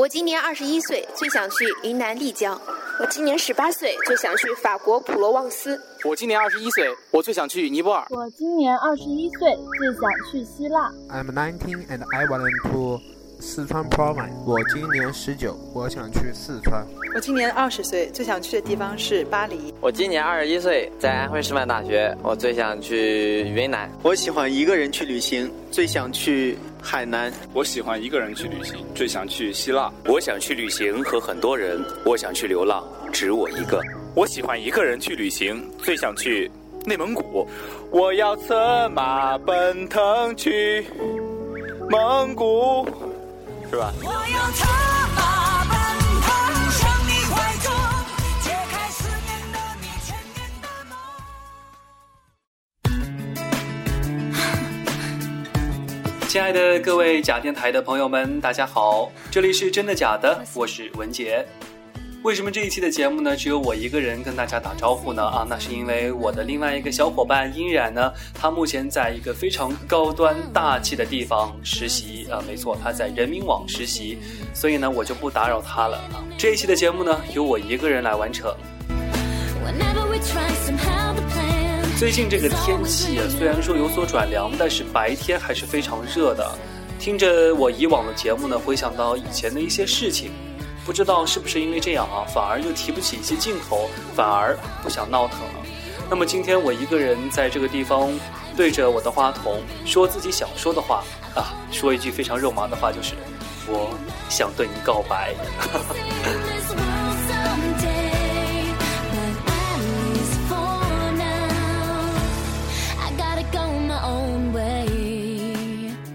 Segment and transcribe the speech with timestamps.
[0.00, 2.58] 我今年二十一岁，最想去云南丽江。
[2.98, 5.78] 我今年十八岁，最想去法国普罗旺斯。
[6.06, 8.06] 我今年二十一岁，我最想去尼泊尔。
[8.08, 10.90] 我今年二十一岁，最想去希腊。
[11.10, 12.98] I'm nineteen and I want to
[13.40, 14.30] 四川 province。
[14.46, 16.86] 我今年十九，我想去四川。
[17.14, 19.74] 我今年二十岁，最想去的地方是巴黎。
[19.80, 23.90] 我今年二十一岁，在安徽师范大学，我最想去云南。
[24.02, 27.32] 我喜欢一个人去旅行，最想去海南。
[27.52, 29.90] 我喜欢一个人去旅行，最想去希腊。
[30.06, 33.80] 我想去旅行和很多人，我想去流浪，只我一个。
[34.14, 36.50] 我喜欢一个人去旅行，最想去
[36.84, 37.48] 内蒙古。
[37.90, 40.86] 我要策马奔腾去
[41.88, 42.86] 蒙古。
[43.70, 43.94] 是吧？
[56.28, 61.44] 亲爱的各位假电台的朋友们，大家好，这里是真的假的，我是文杰。
[62.22, 63.34] 为什么这一期的节目呢？
[63.34, 65.24] 只有我一个人跟大家打招呼呢？
[65.24, 74.18] 啊，那是因为我的另外一个小伙伴殷冉呢，他目前在一个非常高端大气的地方实习啊，没错，他在人民网实习，
[74.52, 76.20] 所以呢，我就不打扰他了啊。
[76.36, 78.54] 这一期的节目呢，由我一个人来完成。
[81.98, 86.54] 最近这个天气啊，虽然说有所转凉，但是白天还是非常热的。
[86.98, 90.30] 听着我以往的节目呢，回想到以前的一些事情。
[90.84, 95.66] 不知道是不是因为这样啊，反而就提不起一些劲头，反而不想闹腾了。
[96.08, 98.10] 那么今天我一个人在这个地方，
[98.56, 101.04] 对着我的话筒说自己想说的话
[101.36, 103.14] 啊，说一句非常肉麻的话，就是
[103.68, 103.90] 我
[104.28, 105.34] 想对你告白。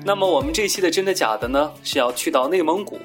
[0.07, 2.99] 那么我们这期的真的假的呢，是要去到内蒙古。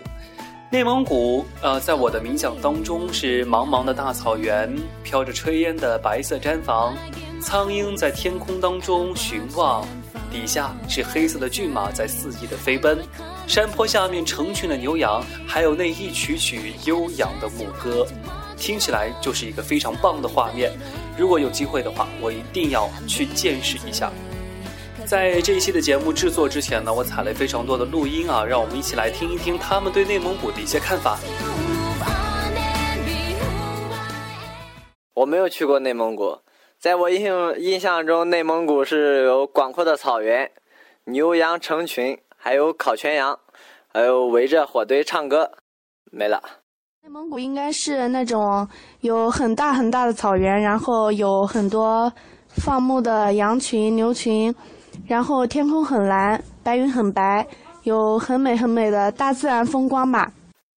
[0.73, 6.97] 内蒙古，呃，在我的冥想当中是茫茫的大草原，飘着炊烟的白色毡房，
[7.43, 9.85] 苍鹰在天空当中寻望，
[10.31, 13.01] 底下是黑色的骏马在肆意的飞奔，
[13.49, 18.07] 山坡下面成群的牛羊，还有那一曲曲悠扬的牧歌，
[18.57, 20.71] 听起来就是一个非常棒的画面。
[21.19, 24.13] 如果有机会的话，我一定要去见识一下。
[25.07, 31.19] 在这一期的节目制作之前呢，我采了非常多的录音啊，让我们一起来听一听他们对内蒙古的一些看法。
[35.15, 36.39] 我没有去过内蒙古，
[36.79, 37.27] 在我印
[37.59, 40.51] 印象中，内蒙古是有广阔的草原，
[41.05, 43.39] 牛羊成群，还有烤全羊，
[43.93, 45.51] 还有围着火堆唱歌，
[46.13, 46.41] 没了。
[47.03, 48.67] 内蒙古应该是那种
[49.01, 52.13] 有很大很大的草原，然后有很多
[52.49, 54.55] 放牧的羊群、牛群。
[55.07, 57.47] 然后天空很蓝，白云很白，
[57.83, 60.33] 有很美很美的大自然风光吧。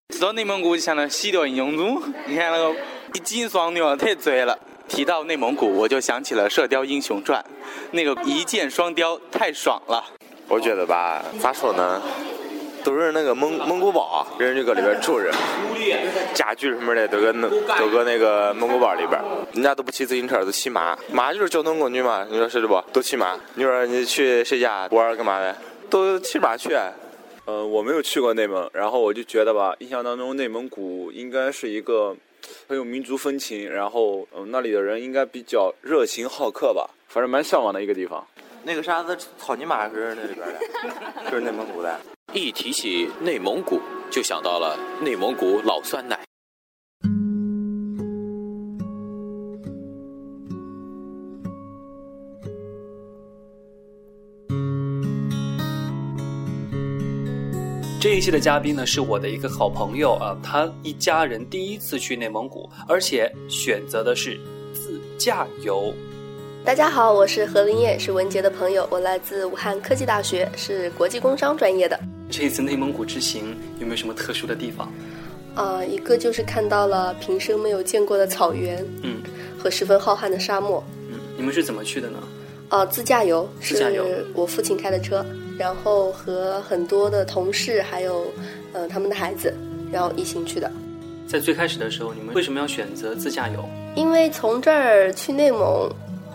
[0.08, 2.74] 提到内蒙古就想到《射雕英雄传》，你看那个
[3.14, 4.58] 一箭双雕太醉了。
[4.86, 7.42] 提到内蒙古，我就想起了《射雕英雄传》，
[7.92, 10.04] 那个一箭双雕太爽了。
[10.46, 12.02] 我觉得吧，咋说呢？
[12.84, 15.32] 都是那个蒙蒙古包，人就搁里边住着，
[16.34, 19.20] 家具什么的都搁那都搁那个蒙古包里边。
[19.54, 22.26] 人家都不骑自行车，都骑马，马就是交通工具嘛。
[22.30, 22.80] 你说是不？
[22.92, 23.40] 都骑马。
[23.54, 25.56] 你说你去谁家玩干嘛的？
[25.88, 26.76] 都骑马去。
[27.46, 32.16] 呃，我没有去过内蒙，然后我就觉得吧，印象当中内蒙古应该是一个
[32.68, 38.26] 很有民族风情，然后嗯，那里的人应该比较热情好客吧，反正蛮向往的一个地方。
[38.64, 40.60] 那个啥子草泥马是那里边的，
[41.30, 42.00] 就是内蒙古的。
[42.36, 43.80] 一提起内蒙古，
[44.10, 46.18] 就想到了内蒙古老酸奶。
[58.00, 64.40] 这一期的嘉宾呢，是我的一个好朋友啊，他一家人第一次去内蒙古，而且选择的是
[64.72, 65.94] 自驾游。
[66.64, 71.96] 大家好，我是何林燕，是文杰的朋友，我来自武汉科技大学，是国际工商专业的。
[72.30, 74.92] 这一次内蒙古之行有没有什么特殊的地方？
[75.54, 79.22] 啊，一个就是看到了平生没有见过的草原，嗯，
[79.58, 80.82] 和十分浩瀚的沙漠。
[81.10, 82.18] 嗯，你们是怎么去的呢？
[82.70, 84.04] 啊，自驾游，自驾游，
[84.34, 85.24] 我父亲开的车，
[85.56, 88.26] 然后和很多的同事还有，
[88.72, 89.54] 呃，他们的孩子，
[89.92, 90.70] 然后一行去的。
[91.28, 93.64] 在最开始的时候，你们为什么要选择自驾游？
[93.94, 95.88] 因为从这儿去内蒙。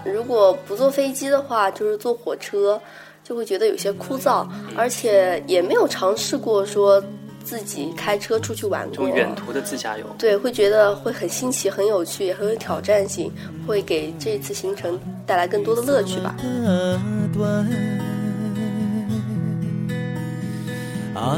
[0.06, 2.82] 如果不坐飞机的话，就是坐火车，
[3.30, 7.00] 就会觉得有些枯燥，而且也没有尝试过说
[7.44, 8.96] 自己开车出去玩过。
[8.96, 13.32] 这种远途的自驾游，对，会觉得会很新奇、很有趣、很有挑战性，
[13.68, 16.36] 会给这次行程带来更多的乐趣吧。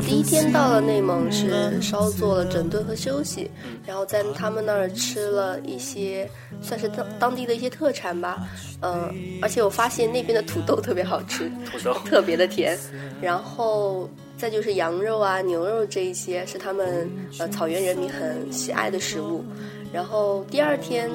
[0.08, 3.52] 第一天到了内蒙是稍作了整顿和休息，
[3.86, 6.30] 然后在他们那儿吃了一些
[6.62, 8.48] 算是当当地的一些特产吧，
[8.82, 12.78] 嗯，而且我发现那边的土豆特别好吃， 土豆特别的甜，
[13.22, 17.10] 然后再就是羊肉啊、牛肉这一些是他们
[17.40, 19.44] 呃草原人民很喜爱的食物，
[19.92, 21.10] 然后第二天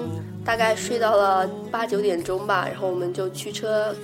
[0.45, 3.95] 大概睡到了八九点钟吧，然后我们就驱车。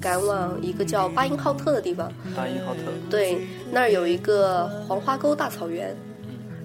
[0.00, 2.10] 赶往一个叫巴音浩特的地方。
[2.34, 2.80] 巴音浩特。
[3.10, 3.36] 对，
[3.70, 5.94] 那儿有一个黄花沟大草原，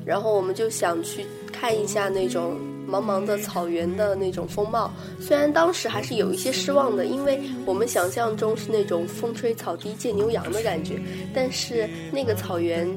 [0.06, 2.58] 然后我们就想去看一下那种
[2.88, 4.92] 茫茫的草原的那种风貌。
[5.20, 11.00] 虽然当时还是有一些失望的，因为我们想象中是那种风吹草低见牛羊的感觉，
[11.34, 12.88] 但是那个草原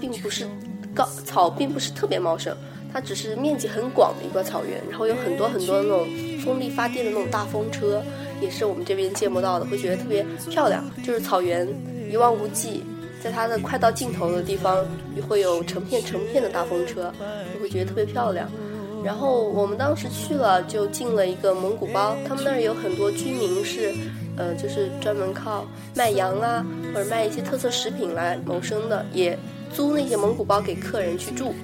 [0.00, 0.46] 并不是
[0.94, 2.56] 高草，并不是特别茂盛，
[2.92, 6.08] 它只是面积很广的一个草原，然后有很多很多那种
[6.44, 8.02] 风力发电的那种大风车。
[8.40, 10.82] 也是我们这边见不到的，会觉得特别漂亮。
[11.04, 11.68] 就是草原
[12.10, 12.82] 一望无际，
[13.22, 14.82] 在它的快到尽头的地方，
[15.14, 17.12] 也会有成片成片的大风车，
[17.52, 18.50] 就会觉得特别漂亮。
[19.04, 23.92] 然后我们当时去了，就进了一个蒙古包，他们那儿有很多居民是，
[24.36, 25.66] 呃，就是专门靠
[25.96, 26.64] 卖羊啊，
[26.94, 29.38] 或者卖一些特色食品来谋生的，也
[29.72, 31.54] 租那些蒙古包给客人去住。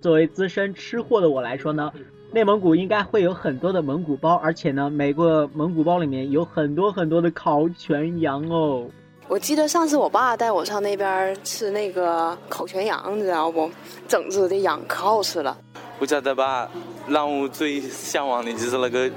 [0.00, 1.92] 作为资深吃货的我来说呢，
[2.32, 8.86] 内蒙古应该会有很多的蒙古包，而且呢，每个蒙古包里面有很多很多的烤全羊哦。
[9.28, 13.68] 我记得上次我爸带我上那边吃那个烤全羊，你知道不？
[14.06, 15.56] 整只的羊可好吃了。
[15.98, 16.70] 我觉得吧，
[17.08, 19.10] 让我最向往的就是那个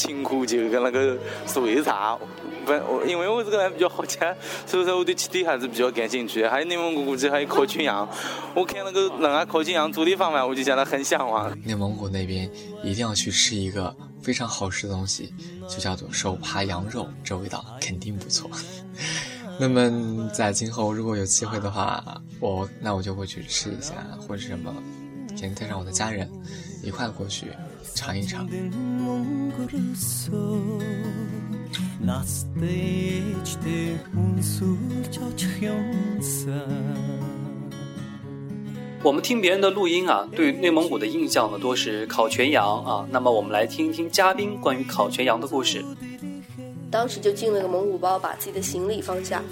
[0.00, 2.18] 青稞酒跟那个碎茶。
[2.64, 2.72] 不，
[3.06, 4.18] 因为我这个人比较好吃，
[4.66, 6.46] 所以说我对吃的还是比较感兴趣。
[6.46, 8.08] 还有内蒙古估计还有烤全羊，
[8.54, 11.50] 我看那个人家烤全羊做的方法，我就觉得很向往。
[11.64, 12.50] 内蒙古那边
[12.82, 15.32] 一定要去吃一个非常好吃的东西，
[15.68, 18.50] 就叫做手扒羊肉，这味道肯定不错。
[19.58, 22.04] 那么在今后如果有机会的话，
[22.40, 24.74] 我那我就会去吃一下，或者什么，
[25.34, 26.30] 先带上我的家人
[26.82, 27.46] 一块过去
[27.94, 28.48] 尝一尝。
[39.02, 43.06] 我们听别人的录音啊，对内蒙古的印象呢多是烤全羊啊。
[43.10, 45.82] 那么我们来听一听嘉宾关于烤全羊的故事。
[46.90, 49.42] 当时就进了个蒙古包，把自己的行李放下，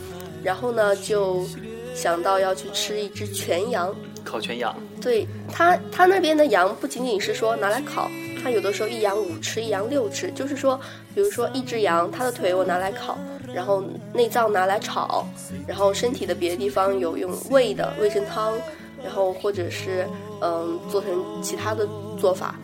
[0.43, 1.47] 然后呢就
[1.95, 3.95] 想到要去吃一只全羊。
[4.29, 4.75] 烤全羊。
[5.01, 8.11] 对他，他那边的羊不仅仅是说拿来烤。
[8.43, 10.79] 他有的时候一羊五吃，一羊六吃，就是说，
[11.15, 13.19] 比如说一只羊，它的腿我拿来烤，
[13.53, 13.83] 然后
[14.15, 15.27] 内脏拿来炒，
[15.67, 18.55] 然后身体的别的地方有用胃的味噌汤，
[19.03, 20.07] 然后或者是
[20.41, 21.11] 嗯做成
[21.43, 22.55] 其他的做法，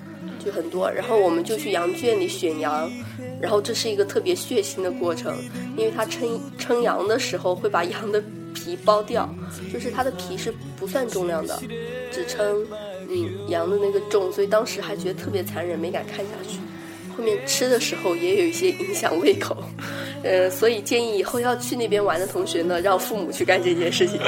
[0.44, 0.88] 就很多。
[0.88, 2.88] 然后我们就去羊圈里选羊，
[3.40, 5.37] 然后这是一个特别血腥的过程，
[5.76, 8.22] 因为他称称羊的时候会把羊的
[8.64, 9.28] 皮剥掉，
[9.70, 11.61] 就是它的皮是不算重量的，
[12.11, 12.66] 只称。
[13.06, 16.58] 嗯，羊的那个重，所以当时还觉得特别残忍，没敢看下去。
[17.14, 19.55] 后面吃的时候也有一些影响胃口，
[20.25, 24.19] 呃，所以建议以后要去那边玩的同学呢，让父母去干这件事情。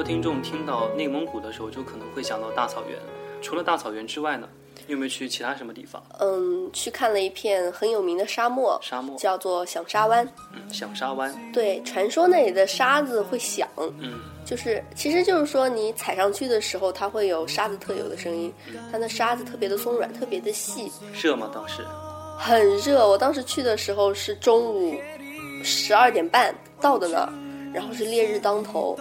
[0.00, 2.98] 多听众听到内蒙古的时候，就可能会想到大草原。
[3.42, 4.48] 除了大草原之外呢，
[4.86, 6.02] 你有没有去其他什么地方？
[6.20, 10.26] 嗯，去看了一片很有名的沙漠，沙漠叫做响沙湾。
[10.54, 11.30] 嗯，响沙湾。
[11.52, 13.68] 对，传说那里的沙子会响。
[13.76, 18.50] 嗯，就是，其实就是说你踩上去的时候，它会有沙子特有的声音。
[18.90, 20.90] 它的沙子特别的松软，特别的细。
[21.12, 21.50] 热吗？
[21.52, 21.82] 当时？
[22.38, 23.06] 很热。
[23.06, 24.98] 我当时去的时候是中午
[25.62, 27.32] 十二点半到的那儿，
[27.74, 28.98] 然后是烈日当头。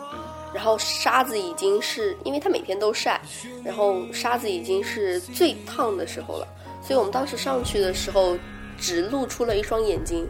[0.54, 3.22] 然后沙子已经是，因为它每天都晒，
[3.64, 6.48] 然后沙子已经是最烫的时候了，
[6.82, 8.38] 所以我们当时上去的时候，
[8.80, 10.28] 只露出了一双眼睛，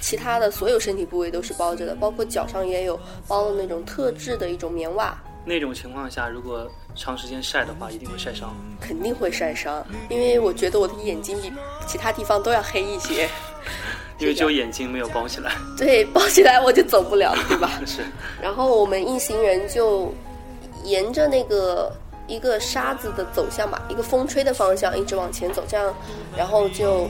[0.00, 5.16] 其他的所有身体部位都是包着的，包括脚上也有包了那种特制的一种棉袜。
[5.44, 8.54] 那种情况下，如果长时间晒的话，一定会晒伤。
[8.80, 11.50] 肯定会晒伤，因为我觉得我的眼睛比
[11.86, 13.28] 其他地方都要黑一些。
[14.18, 17.70] 因为只有眼睛没有包起来，对，包起来我就走不了，对吧？
[17.86, 18.02] 是。
[18.42, 20.12] 然后我们一行人就
[20.84, 21.92] 沿着那个
[22.26, 25.94] 一个沙子的走向吧，一个风吹的方向一直往前走，这样，
[26.36, 27.08] 然后就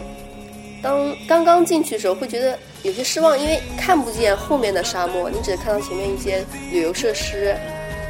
[0.82, 7.56] 当刚刚进去的时候，会觉得有些失望，因为看不见后面的沙漠，你只看到前面一些旅游设施。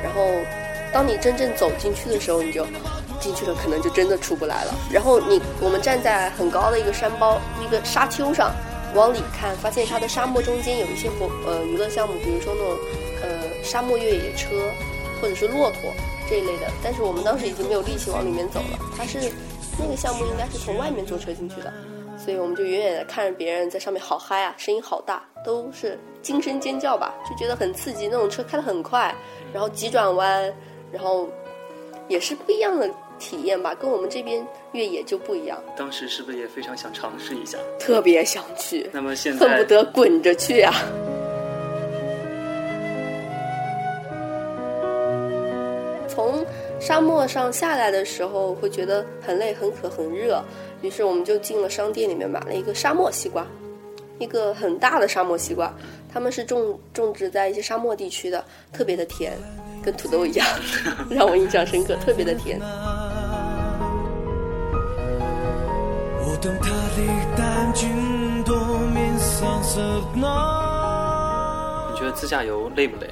[0.02, 0.28] 然后，
[0.92, 2.64] 当你真正走进去的时候，你就
[3.18, 4.74] 进去了，可能就真的出不来了。
[4.92, 8.52] 然后你我们站在很高的一个山包、一个沙丘上，
[8.94, 12.78] 往里看，发现它的沙漠中间有一些活呃娱乐项目，比如说那种
[13.22, 14.70] 呃沙漠越野车，
[15.20, 15.92] 或者是骆驼
[16.28, 16.66] 这一类的。
[16.82, 19.32] 但是我们当时已经没有力气往里面走了，它是
[19.78, 21.72] 那个项目应该是从外面坐车进去的。
[22.16, 28.08] 所以我们就远远的看着别人在上面好嗨啊，声音好大，都是惊声尖叫吧，就觉得很刺激。
[28.08, 29.14] 那种车开得很快，
[29.52, 30.52] 然后急转弯，
[30.90, 31.28] 然后
[32.08, 35.62] 也是不一样的体验吧，跟我们这边越野就不一样。
[35.76, 37.58] 当时是不是也非常想尝试一下？
[37.78, 38.88] 特别想去。
[38.92, 40.74] 那么现在恨不得滚着去啊！
[46.08, 46.44] 从
[46.80, 50.42] 沙漠上下来的时候，会觉得很累、很渴、很热。
[50.82, 53.46] 于是我们就进了商店里面买了一个沙漠西瓜，
[54.18, 55.72] 一个很大的沙漠西瓜，
[56.12, 59.32] 他们是种种植在一些沙漠地区的，特别的甜，
[59.82, 60.46] 跟土豆一样，
[61.10, 62.60] 让我印象深刻，特别的甜。
[66.40, 66.44] 你
[71.98, 73.10] 觉得自驾游累不累？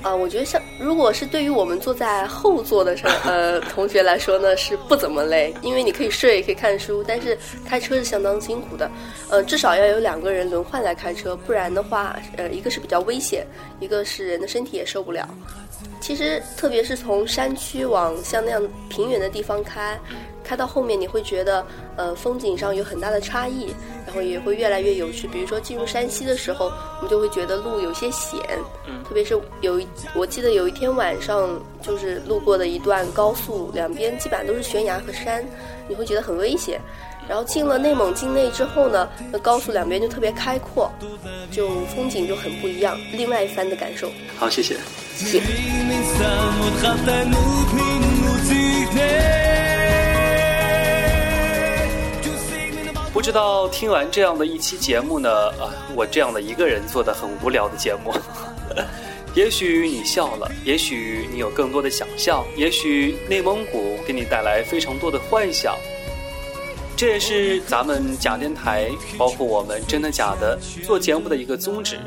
[0.00, 7.04] 啊，我觉得像如果是对于我们坐在后座的呃同学来说呢，是不怎么累，因为你可以睡，可以看书。
[7.06, 7.36] 但是
[7.66, 8.90] 开车是相当辛苦的，
[9.28, 13.46] 呃，至少要有两个人轮换来开车，不然的话，呃，一个是比较危险，
[13.80, 15.28] 一个是人的身体也受不了。
[16.00, 19.98] 其实，特别是从山区往像那样平原的地方开。
[20.44, 21.64] 开到后面你会觉得，
[21.96, 23.74] 呃，风景上有很大的差异，
[24.06, 25.26] 然后也会越来越有趣。
[25.28, 28.40] 比如说进入山西的时候，我们就会觉得路有些险，
[28.86, 29.80] 嗯，特别是有，
[30.14, 35.44] 我记得有一天晚上就是路过的一段高速，两边基本上都是悬崖和山，
[35.88, 36.80] 你会觉得很危险。
[37.28, 40.90] 然后进了内蒙境内之后呢，那高速两边就特别开阔，
[41.52, 44.10] 就风景就很不一样，另外一番的感受。
[44.36, 44.76] 好，谢谢。
[45.14, 45.40] 谢谢。
[53.12, 58.10] 不知道听完这样的一期节目呢，啊，我这样的一个人做的很无聊的节目，
[59.36, 65.76] 也许你笑了，也许你有更多的想象，也许内蒙古给你带来非常多的幻想。
[66.96, 71.98] 这也是咱们假电台，包括我们真的假的做节目的一个宗旨。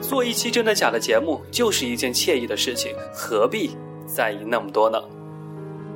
[0.00, 4.98] 做一期真的假的节目就是一件惬意的事情，何必在意那么多呢？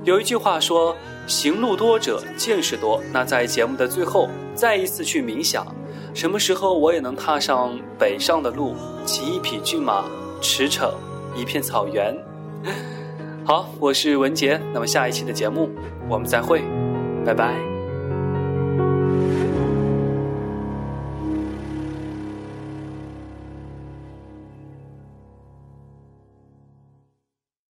[0.04, 0.96] 有一句话说
[1.26, 4.28] ：“行路多者见识多。”那在节目的最后，
[4.58, 5.64] 再一次去冥想，
[6.12, 8.74] 什么时候我也能踏上北上的路，
[9.06, 10.04] 骑一匹骏马，
[10.40, 10.90] 驰骋
[11.36, 12.12] 一片草原。
[13.46, 14.60] 好，我是文杰。
[14.74, 15.70] 那么下一期的节目，
[16.08, 16.60] 我们再会，
[17.24, 17.67] 拜拜。